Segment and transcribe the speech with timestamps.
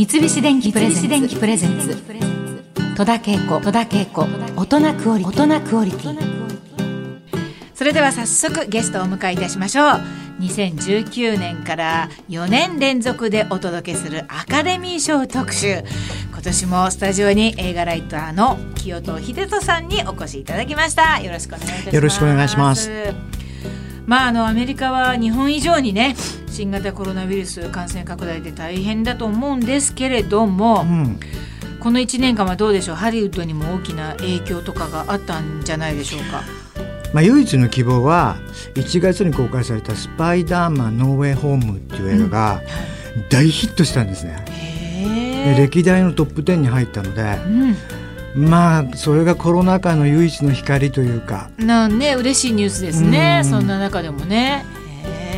[0.00, 0.88] 三菱電機プレ
[1.58, 1.94] ゼンツ。
[2.96, 4.26] 戸田恵子戸田恵子
[4.56, 6.18] 大人クオリティ。
[7.74, 10.00] それでは早速ゲストをお迎えいたしましょう。
[10.40, 15.84] 2019年から4年連続でお届けするアカデミー賞特集。
[16.32, 21.20] 今年もスタジオに映画ライターの清戸秀人さんにお越しいただきました。
[21.20, 21.94] よろしくお願いいたします。
[21.94, 22.90] よろしくお願いします。
[24.06, 26.16] まああのアメリカは日本以上にね
[26.60, 31.18] 新型コロナウイルス感染拡大で大変だと思うんですけれども、うん、
[31.80, 32.96] この1年間はどうでしょう？
[32.96, 36.42] ハリウッドにも大きな影響とかがあったんじゃないでしょうか？
[37.14, 38.36] まあ、唯一の希望は
[38.74, 42.60] 1月に公開された「スパイダーマンノーウェイホーム」っていう映画が
[43.30, 44.44] 大ヒットしたんですね。
[44.50, 47.38] へえ、で歴代のトップ10に入ったので
[48.36, 51.48] うん、まあそれがコロナ禍の唯一の光というか。
[51.56, 53.40] なんね嬉しいニュースですね。
[53.44, 53.50] うん。
[53.50, 54.66] そんな中でもね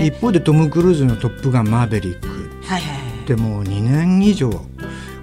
[0.03, 2.29] 一方でトム・クルーズの「トップガンマーヴェリック。
[2.67, 4.51] はいはい」でもう2年以上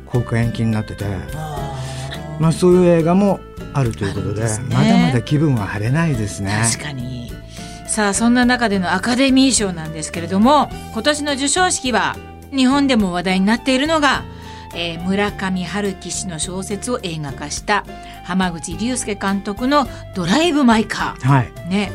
[0.05, 1.75] 公開延期になってて、あ
[2.39, 3.39] まあ、そういう映画も
[3.73, 4.43] あるということで。
[4.43, 4.49] ね。
[4.69, 6.51] まだまだ気分は晴れないですね。
[6.51, 7.31] ー確かに。
[7.87, 12.15] さあそんな中でのアカデミー賞なんですけれども今年の授賞式は
[12.55, 14.23] 日本でも話題になっているのが、
[14.75, 17.85] えー村上春樹氏の小説を映画化した
[18.23, 21.27] 浜口竜介監督の「ドライブ・マイ・カー。
[21.27, 21.91] はい」ね、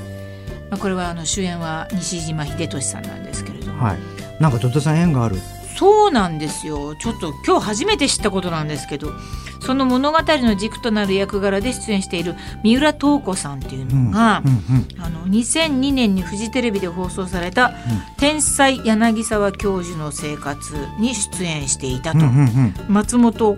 [0.75, 3.85] まあ、これはあの主演は西島秀俊さんなんですけれども。
[3.85, 3.99] はい、
[4.41, 5.37] なんか戸田さん縁がある。
[5.79, 6.97] そうなんですよ。
[6.97, 9.13] ちょっと今日初めて知ったことなんですけど。
[9.61, 17.73] その物語の軸となる役柄で出演している三浦透子さんっていうのが、うんうんあの2002年にフジテレビで放送された
[18.19, 22.75] 「天才柳沢教授の生活」に出演していたと、うんうんうん。
[22.89, 23.57] 松本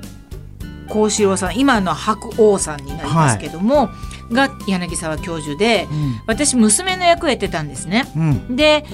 [0.88, 3.90] 幸四郎さん今の白鸚さんになりますけども、
[4.32, 6.20] が柳沢教授でうん。
[6.26, 8.04] 私娘の役をやってたんですね。
[8.16, 8.56] うん。
[8.56, 8.84] で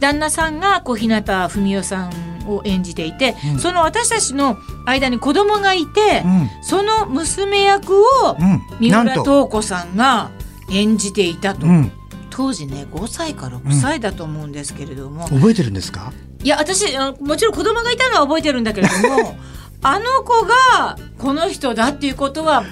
[0.00, 3.58] 旦那さんが小日向文世さんを演じていて、うん。
[3.58, 6.50] その私たちの間に子供がいて、うん。
[6.62, 8.60] その娘役をうん。
[8.80, 10.30] 三浦透子さんが
[10.70, 11.92] 演じていたと、うん、
[12.30, 16.12] 当時ね5歳か6歳だと思うんですけれども、覚えてるんですか？
[16.42, 16.86] いや私
[17.20, 19.36] もちろん子供がいたのは覚えてるんだけれども
[19.82, 22.64] あの子がこの人だっていうことは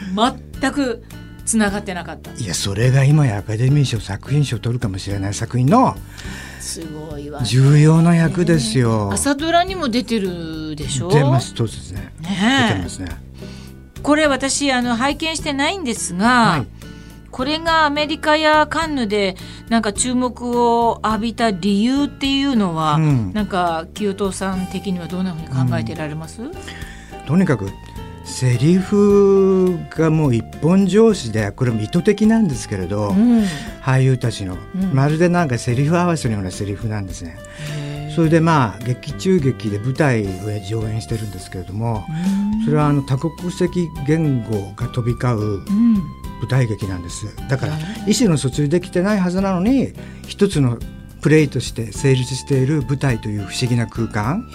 [0.60, 1.04] 全く
[1.44, 5.96] つながってなかったいやそれが今やアカデミー賞作品賞を取るかもしれない作品の
[6.60, 9.10] すごいわ、ね、重要な役ですよ。
[9.12, 11.08] 朝ドラにも出てるでしょ？
[11.08, 12.12] 出ますそうですね。
[12.20, 13.08] 出てますね。
[14.02, 16.66] これ私あの拝見してないんですが、はい。
[17.30, 19.36] これがアメリカやカンヌで
[19.68, 23.32] なんか注目を浴びた理由っていうのは、うん。
[23.32, 26.42] なんか清藤さん的にはどんなふうに考えてられます、
[27.26, 27.70] とにかく
[28.30, 33.42] セリフがもう一本上司でこれも意図的なんですけれど、うん。
[33.82, 34.94] 俳優たちの、うん。
[34.94, 37.36] まるでなんかセリフ合わせのようなセリフなんですね。
[38.14, 40.26] それでまあ劇中劇で舞台を
[40.66, 42.04] 上演してるんですけれども、
[42.64, 45.94] それはあの多国籍言語が飛び交ううん。
[46.40, 47.26] 舞台劇なんです。
[47.48, 47.74] だから
[48.06, 49.92] 意思の疎通できてないはずなのに
[50.26, 50.78] 一つの
[51.20, 54.48] プレイとして成立している舞台という不思議な空間。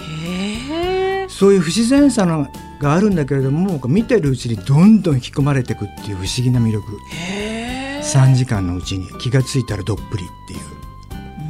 [1.28, 2.48] そういう不自然さの
[2.86, 6.86] があるんだけれども見てるうちにどんどん引き込まれていくっていう不思議な魅力。
[7.12, 10.60] へえ3時間のうちに気がついたらどっぷりっていう。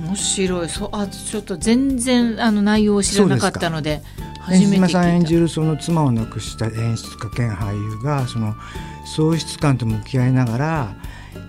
[0.08, 0.70] 面白い。
[0.70, 4.02] そうあちょっと全然あの内容を知らなかったので
[4.40, 4.90] 初めて聞いた。
[4.90, 8.56] さん演じるその妻を亡くした演出家兼俳優がその
[9.06, 10.96] 喪失感と向き合いながら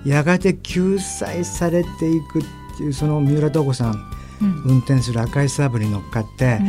[0.05, 2.45] やがて救済されていくっ
[2.77, 6.61] ていうその三浦透子さん運転する赤いサーブに乗っかって、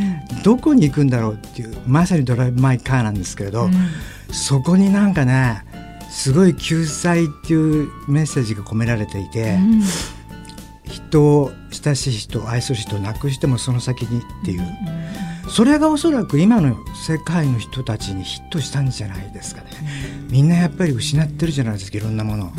[0.44, 3.72] どこに行くんだろうっていうまさにドライブ・マイ・カーなんですけれど、うん。
[4.32, 5.64] そこになんかね
[6.10, 9.82] すごい救済っていうメッセージが込められていて、うん。
[10.84, 14.62] 人を親しい人愛する人を亡くしてもその先にっていう、
[15.48, 16.76] それがおそらく今の
[17.06, 19.70] 世界の人たちにヒットしたんじゃないですかね、
[20.30, 22.52] みんなやっぱり失ってるじゃないですかいろんなもの。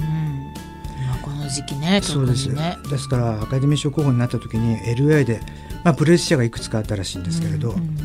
[1.50, 2.48] 時期ね特そうです。
[2.48, 2.78] にね。
[2.90, 5.42] ですからアカデミー賞候補になった時に LA で、
[5.84, 7.98] まあ、プレッシャーがいくつかあったらしいんですけれど、うん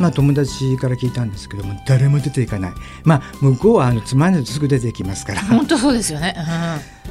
[0.00, 2.72] まあ、友達から聞いたんですけども誰も出ていかない、
[3.04, 5.40] まあ、向こうはあのつまんないとすぐ出ていきますから。
[5.42, 6.34] 本当そうですよね、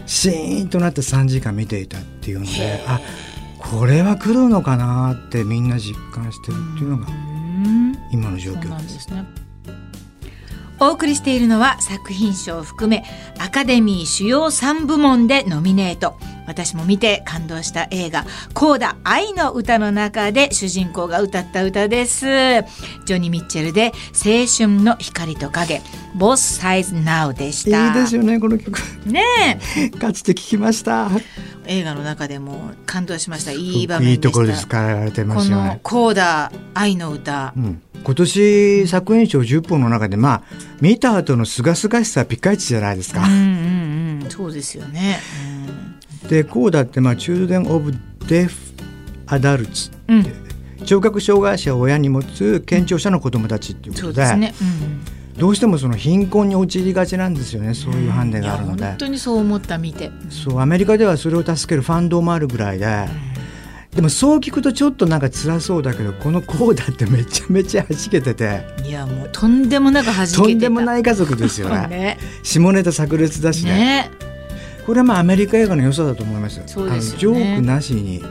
[0.06, 3.00] シーンとなって3時間見ていたっていうのであ
[3.58, 7.98] これは来るのかなってみんな実感してるっていうのがうん。
[8.12, 8.68] 今の状況で。
[8.70, 9.26] んですすね
[10.84, 13.06] お送りしているのは作品賞を含め
[13.40, 16.18] アカデミー主要3部門でノミネート。
[16.46, 22.26] 私も見て感動した映画「コーダ愛の歌」の中で主人公が歌った歌です。
[22.26, 25.82] ジョニー・ミッチェルで「青春の光と影。
[26.18, 27.88] Both Sides Now」でした。
[27.88, 28.78] いいですよねこの曲。
[29.06, 29.24] ね
[29.78, 29.90] え。
[29.90, 31.10] かつて聞きました。
[31.66, 33.54] 映画の中でも感動しました。
[33.54, 34.28] いい場面でした。
[34.28, 35.64] いいところで使われてまこのすよ。
[35.64, 40.42] ね「コーダ愛の歌」うん今年作品賞10本の中でまあ
[40.82, 43.26] 見た後のすがすがしさはピカイチじゃないですか。
[43.26, 45.20] うんうんうん、そうですよね。
[46.30, 47.94] でこうだってまあ Children of
[50.08, 50.26] うん
[50.86, 54.54] 聴覚障害者を親に持つ健常者の子どもたちっていうことでそうですね。
[54.62, 54.64] う
[55.10, 60.12] んどうしてもその貧困に陥りがちなんですよねそういうハンデがあるので、本当にそう思った見て。
[60.30, 63.08] そうアメリカではそれを助けるファンドもあるぐらいで、
[63.96, 68.66] でもそう聞くとちょっとなんか辛そうだけどこのコーダってめちゃめちゃ弾けてて。
[68.84, 70.42] いやもうとんでもなく弾けてた。
[70.42, 72.18] とんでもない家族ですよね ね。
[72.42, 73.72] 下ネタ炸裂だしね。
[73.72, 74.12] ね。
[74.86, 77.40] これはまあアメリカ映画の良さだと思いますそうですよね。
[77.40, 78.24] ジョークなしに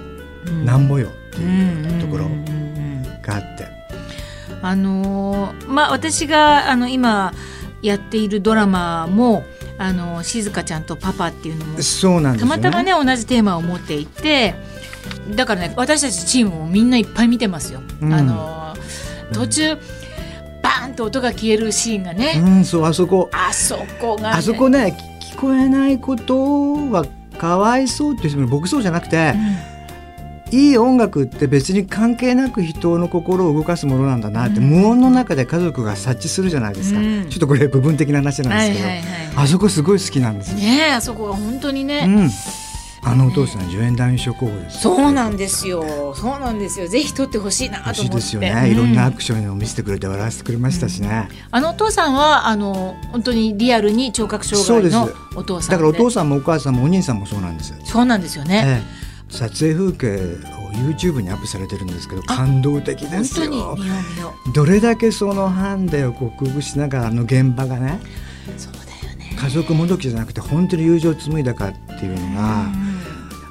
[0.46, 0.64] うん。
[0.64, 2.28] なんぼよってうんいうところ
[3.22, 3.68] があって、
[4.62, 7.32] あのーまあ私があの今
[7.82, 9.44] やっているドラマも
[9.78, 12.62] あの静香ちゃんとパパっていうのもそうなんですよね。
[12.62, 14.54] たまたまね同じテーマを持っていて
[15.34, 17.80] だからね私たちチームもみんないっぱい見てますよ。
[18.00, 18.12] うん。
[18.12, 18.62] あのー
[19.32, 19.76] 途中
[20.62, 23.30] バーンと音が消えるシーンがね、うんそうあそこ。
[23.32, 27.06] あそこが、ね、あそこね聞聞こえないことは
[27.38, 29.34] かわいそうっていう僕そうじゃなくて、
[30.52, 34.64] いい音楽って別に関係なく人の心を動かすものなんだなって、うん。
[34.64, 37.28] 無音の中で家族が察知するじゃないですか、うん。
[37.28, 42.30] ちょっとこれ部分的な話なんですけど、あそこすごい好きなんですよ、ねえあそこが本当にね、うん、
[43.04, 46.14] あのお父さん助演男優賞候補ですそうなんですよ。
[46.14, 46.86] そうなんですよ。
[46.86, 48.16] ぜひ撮ってほしいなと思って。
[48.16, 58.82] ですよね、いろんなアクションを見せてくれて笑わせてくれましたしね、あのお父さんはあの本当にリアルに聴覚障害のお父さんだからお父ささんもお母さんもお兄さんもそうなんです、んそうなんですよね、え
[59.28, 59.32] え。
[59.32, 63.76] 撮影風景を YouTube にアップされてるんですけど感動的で本すよ
[64.54, 67.98] どれだけそのハンデを克服しながらあの現場がね。
[68.56, 69.36] うそうだよね。
[69.36, 72.81] 家族もどきじゃなくて本当に友情を紡いだかっていうのが、うん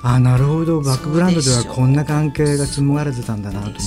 [0.03, 0.81] あなるほど。
[0.81, 3.81] バックグラウンドではこんな関係が紡がれてたんだなと思って。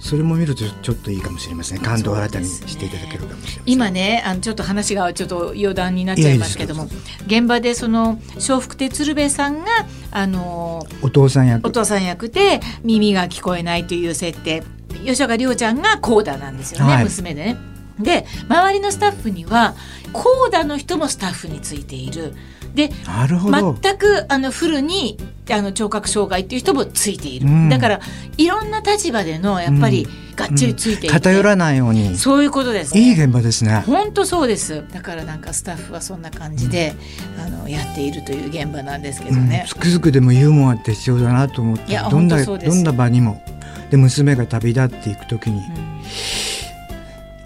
[0.00, 1.78] それも見るとちょっといいかもしれません。
[1.78, 3.62] 感動を新たにしていただけるかもしれません。
[3.66, 6.88] 今ねあのちょっと話がちょっと余談になっちゃいますけども
[7.26, 9.66] 現場でその笑福亭鶴瓶さんが
[10.10, 11.68] あのお父さん役。
[11.68, 14.64] お父さん役で耳が聞こえないという設定。
[15.04, 17.04] 吉岡里帆ちゃんがコーダなんですよね、はい。
[17.04, 17.56] 娘でね。
[18.00, 19.76] で周りのスタッフには
[20.12, 22.34] コーダの人もスタッフについている。
[22.74, 25.18] で全くあのフルに
[25.50, 27.68] あの聴覚障害っていう人もついている、うん。
[27.68, 28.00] だから
[28.38, 32.16] いろんな立場でのやっぱりがっちりついていて、偏らないように。
[32.16, 33.82] そういうことです、いい現場ですね。
[33.86, 34.84] 本当そうです。
[34.92, 36.94] だからなんかスタッフはそんな感じで、
[37.38, 39.64] あのやっているという現場なんですけどね。
[39.64, 43.42] うん、、つくづくでもユーモアって必要だなと思ってどんなどんな場にも。
[43.90, 46.00] で娘が旅立っていく時にうん。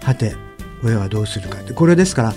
[0.01, 0.33] はて
[0.81, 1.73] 親はどうするかって。
[1.73, 2.33] これですから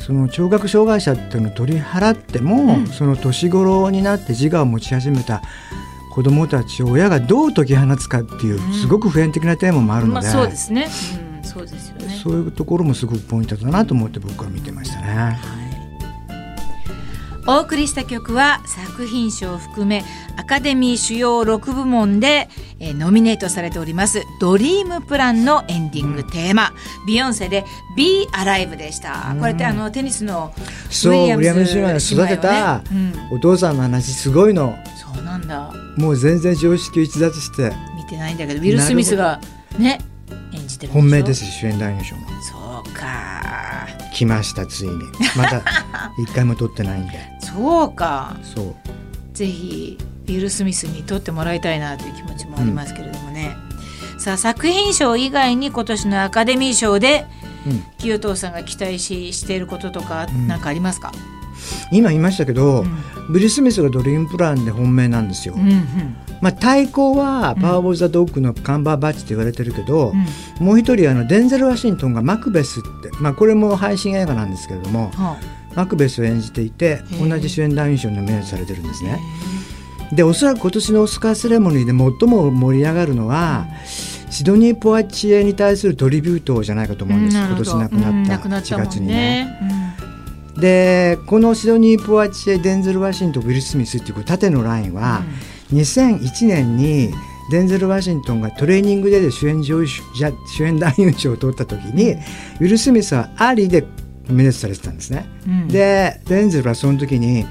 [0.00, 2.86] その聴覚障害者っていうのを取り払っても、うん。
[2.88, 5.42] その年頃になって自我を持ち始めた
[6.12, 8.72] 子どもたちを親がどう解き放つかっていううん。
[8.72, 10.88] すごく普遍的なテーマもあるので、まあそうですね、
[11.36, 12.20] うん、そうですよね。
[12.22, 15.59] そういうところもすごくポイントだなと思って僕は見てましたね。
[17.46, 20.04] お送りした曲は作品賞を含め
[20.36, 22.48] アカデミー主要6部門で、
[22.78, 26.72] えーノミネートされております「ドリームプラン」のエンディングテーマ、
[27.06, 27.64] ビヨンセで
[27.96, 30.52] 「Be Alive」でした、これってあのテニスの
[30.90, 33.12] そうウィリアム・シューマンが育てたうん。
[33.32, 34.76] お父さんの話すごいの。
[35.14, 35.72] そうなんだ。
[35.96, 37.72] もう全然常識を逸脱して。
[37.96, 39.40] 見てないんだけどウィル・スミスが
[39.78, 40.00] ね
[40.52, 42.22] 演じてる本命です主演男優賞も。
[42.42, 43.86] そうか。
[44.12, 44.98] 来ましたついに。
[45.36, 45.62] まだ
[46.22, 47.12] 一回も撮ってないんで。
[47.40, 48.36] そうか。
[48.42, 48.74] そう。
[49.32, 53.56] ぜひウィル・スミスに撮ってもらいたいなという気持ちもありますけれどもね、
[54.18, 57.26] さあ作品賞以外に今年のアカデミー賞で
[57.66, 57.82] うん。
[57.98, 60.48] 清藤さんが期待ししていることとかん。
[60.48, 61.12] 何かありますか、
[61.92, 62.98] 今言いましたけど、うん。
[63.32, 66.16] ブリス・ミスがドリームプランで本命なんですよ、うんうん。
[66.40, 70.12] まあ、対抗はパワー・オブ・ザ・ドッグのカンバーバッチって言われてるけど、
[70.58, 70.66] うん。
[70.66, 75.36] もう一人あのデンゼル・ワシントンがマクベスって、まあ、これも配信映画なんですけれどもは
[75.74, 79.20] マクベスを演じていて同じ主演男優賞にノミネートされてるんですね。
[80.12, 83.66] でおそらく今年のオスカーセレモニーで最も盛り上がるのは、
[84.28, 89.14] シドニー・ポワチエに対するトリビュートじゃないかと思うんです、今年亡くなった4くなったもん月にね。
[89.44, 89.96] ね。
[90.58, 95.22] でこのシドニー・ポワチエデンゼル・ワシントンウィル・スミスっていう縦のラインは、
[95.72, 97.10] 2001年に
[97.50, 103.84] デンゼル・ワシントンがトレーニングデーで主演女優主演男優賞を取った時に、ウィル・スミスはアリで
[104.30, 105.26] ノミネートされてたんですね。
[105.46, 105.68] うん。
[105.68, 107.46] でデンゼルはその時に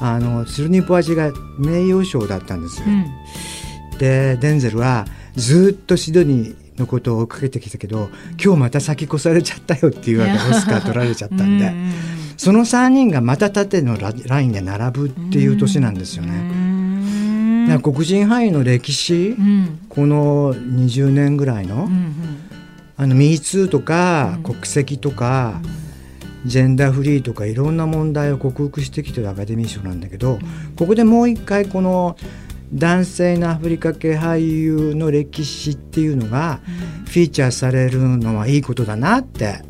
[0.00, 2.86] あのシドニー・ポワチエが名誉賞だったんですよ。
[2.88, 3.98] うん。
[3.98, 8.10] でデンゼルはずっとシドニーのことを追いかけてきたけど
[8.42, 11.92] 今日また先越されちゃったよっていうわけでオスカー取られちゃったんで、うん
[12.36, 16.32] その3人がまた縦のララインで並ぶっていう年なんですようね。
[16.32, 19.78] んだから黒人俳優の歴史、うん。
[19.88, 22.40] この20年ぐらいの、うん
[22.96, 25.60] あの MeToo とか、国籍とか、
[26.44, 30.38] ジェンダーフリーとかいろんな問題を克服してきてるアカデミー賞なんだけど、
[30.76, 32.16] ここでもう一回この
[32.72, 36.60] 男性のアフリカ系俳優の歴史っていうのが
[37.06, 39.62] フィーチャーされるのはいいことだなって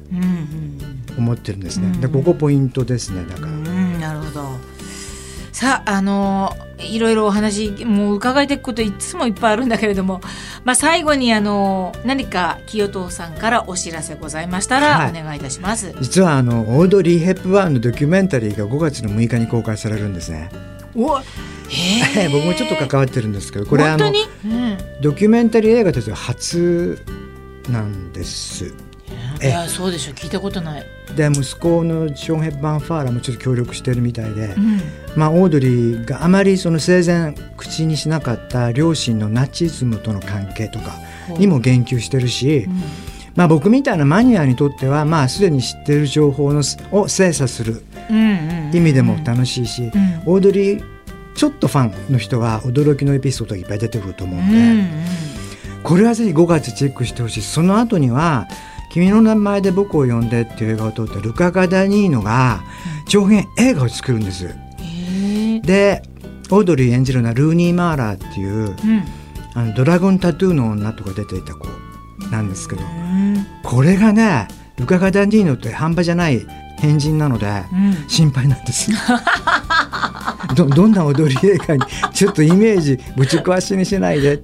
[1.19, 1.97] 思ってるんですね。
[1.99, 3.49] でここポイントですねだから。
[3.49, 4.49] なるほど。
[5.53, 10.21] さああのいろいろお話もう伺いていくこといつもいっぱいあるんだけれども、
[10.65, 20.51] まあ、最後にあの何か清藤さんからお知らせございましたらお願いいたします、はい、実はあのオードリー・ヘップバーンのドキュメンタリーが5月の6日に公開されるんですね。
[20.97, 21.21] お
[22.31, 27.03] 僕もちょっと関わってるんですけどこれあの、うん、ドキュメンタリー映画としては初
[27.69, 28.73] なんです。
[29.43, 30.87] いやそうでしょ聞いたことない。
[31.15, 34.81] で息子のショーン・ヘッバン・ファーラーもちょっと協力してるみたいで、うん、
[35.17, 40.99] まあ、オードリーがあまりその生前口にしなかった両親のナチズムとの関係とか
[41.39, 42.83] にも言及してるし、うん、
[43.37, 47.83] まあ、僕みたいなマニアにとっては、まあ、すでに知ってる情報のを精査する
[48.73, 49.91] 意味でも楽しいし、
[50.27, 50.95] オードリー
[51.35, 57.43] ちょっとファンの人は驚きのエピソードがいっぱい出てくると思うんで、うんうん、これはぜひ5月チェックしてほしい。
[57.43, 58.49] その後には
[58.95, 62.63] 「君の名前で僕を呼んで」っていう映画を撮ったルカ・ガダニーノが
[63.09, 64.55] 長編映画を作るんです。
[65.63, 66.01] で
[66.49, 68.77] オードリー演じるのはルーニー・マーラーっていう、うん、
[69.55, 71.67] あのドラゴンタトゥーの女とか出ていた子
[72.31, 72.83] なんですけど、
[73.65, 74.47] これがね
[74.79, 76.47] ルカ・ガダニーノって半端じゃない
[76.79, 77.47] 変人なので、
[78.07, 78.93] 心配なんです。
[80.55, 81.83] どどんな踊り映画に
[82.13, 84.41] ちょっとイメージぶち壊しにしないで。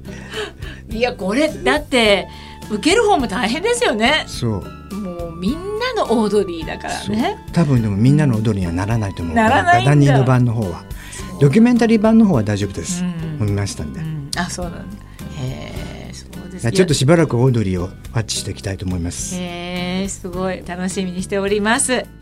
[0.90, 2.26] いやこれだって
[2.70, 4.24] 受ける方も大変ですよね。
[4.26, 4.94] そう。
[4.94, 7.44] もうみんなのオードリーだからね。
[7.52, 9.34] 多分でもみんなの踊りにはならないと思う。
[9.34, 10.84] ならないダニーの版の方は。
[11.40, 13.06] ドキュメンタリー版の方は大丈夫です、う
[13.44, 14.96] ん、見ましたんで、うん、あそうなんだ。
[15.38, 15.72] へ
[16.08, 19.36] えそうですちょっとしばらくオードリーをワッチしていきたいと思います。
[19.36, 20.62] へえすごい。
[20.66, 22.19] 楽しみにしております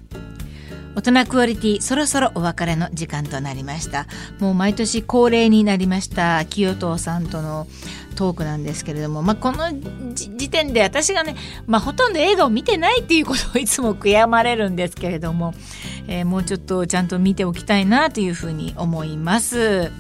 [0.99, 4.09] 大人クオリティそろそろお別れの時間となりました
[4.41, 7.69] もう毎年恒例になりました清藤さんとの
[8.17, 9.71] トークなんですけれども、まあ、この
[10.13, 11.37] 時点で私がね、
[11.69, 15.55] まあ、ほとんど映画を見てないっていうことをいつも悔やまれるんですけれども、
[16.09, 19.93] えー、もうちょっとちゃんと見ておきたいなというふうに思います。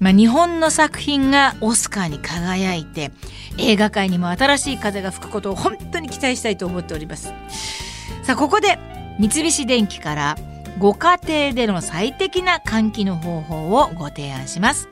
[0.00, 3.12] まあ、日本の作品がオスカーに輝いて
[3.58, 7.32] 映画界にも新しい風が吹くことを本当に期待したいと思っております。
[8.24, 8.78] さあここで
[9.20, 10.36] 三菱電機から
[10.78, 14.88] ご家庭での最適な換気の方法をご提案します。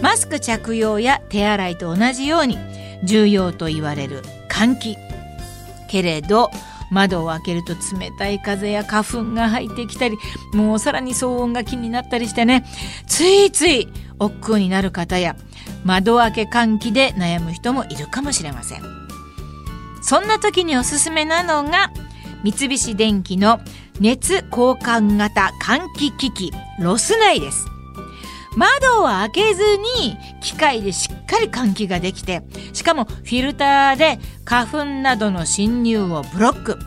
[0.00, 2.56] マスク着用や手洗いと同じように
[3.04, 4.96] 重要と言われる換気。
[5.90, 6.50] けれど
[6.90, 10.16] 窓を開けると冷たい風や花粉が入ってきたり
[10.54, 12.64] もうさらに騒音が気になったりしてね。
[13.06, 13.86] ついつい
[14.18, 15.36] 億劫になる方や
[15.84, 18.82] 窓開け換気で悩む人もいるかもしれません。
[20.00, 21.90] そんな時におすすめなのが
[22.44, 23.60] 三菱電機の
[24.00, 27.66] 熱交換型換気機器ロス内です。
[28.56, 29.62] 窓を開けず
[30.00, 36.78] に機械でしっかり換気ができてしかもフィルターで花粉などの侵入をブロック。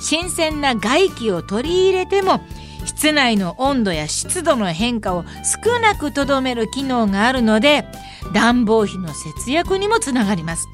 [0.00, 2.40] 新鮮な外気を取り入れても
[2.84, 5.24] 室内の温度や湿度の変化を
[5.64, 7.84] 少なくとどめる機能があるので
[8.32, 10.66] 暖房費の節約にもつながります。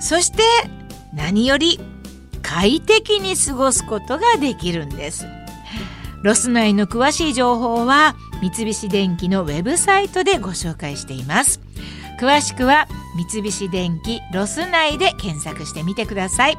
[0.00, 0.42] そして
[1.14, 1.78] 何より
[2.54, 5.26] 快適に過ごすことができるんです。
[6.22, 11.60] ロスナイの詳しい情報は三菱電機のウェブサイトでご紹介しています。
[12.20, 16.58] 詳しくは三菱電機ロスナイで検索してみてください。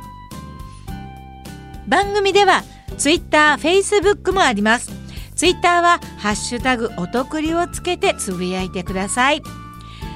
[1.87, 2.63] 番組では
[2.97, 4.91] ツイッター、フェイスブックもあります。
[5.35, 9.43] ツイッターはハッシュタグお得りをつけてつぶやいてください。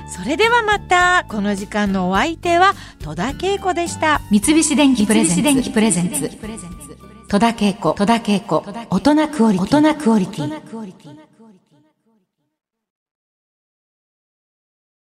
[0.09, 4.21] それではまたこの時間のお相手は戸田恵子でした。
[4.31, 6.29] 三菱電機プレゼンツ。
[7.27, 7.93] 戸田恵子。
[8.89, 9.59] 大人クオリ
[10.27, 11.26] ティ